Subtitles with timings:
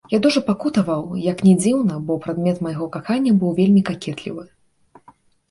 [0.11, 4.43] Я дужа пакутаваў, як ні дзіўна, бо прадмет майго кахання быў вельмі какетлівы.